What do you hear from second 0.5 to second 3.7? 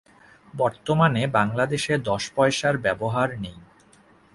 বর্তমানে বাংলাদেশে দশ পয়সার ব্যবহার নেই।